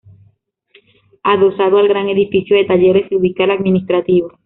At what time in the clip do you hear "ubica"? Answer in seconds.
3.17-3.43